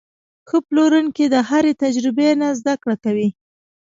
ښه 0.47 0.57
پلورونکی 0.67 1.25
د 1.29 1.35
هرې 1.49 1.73
تجربې 1.83 2.29
نه 2.41 2.47
زده 2.59 2.73
کړه 2.81 2.95
کوي. 3.03 3.29